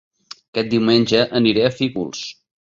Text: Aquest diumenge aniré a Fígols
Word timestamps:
Aquest 0.45 0.71
diumenge 0.71 1.21
aniré 1.41 1.67
a 1.67 1.71
Fígols 1.77 2.25